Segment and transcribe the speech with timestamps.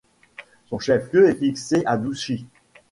[0.65, 2.47] Son chef-lieu est fixé à Douchy.